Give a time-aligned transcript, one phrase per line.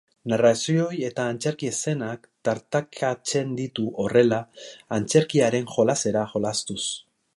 [0.31, 4.41] Narrazioa eta antzerki eszenak tartekatzen ditu, horrela,
[4.99, 6.81] antzerkiaren jolasera jolastuz.